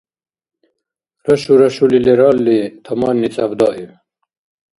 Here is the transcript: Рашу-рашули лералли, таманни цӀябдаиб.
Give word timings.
Рашу-рашули 1.27 1.97
лералли, 2.05 2.59
таманни 2.83 3.29
цӀябдаиб. 3.33 3.91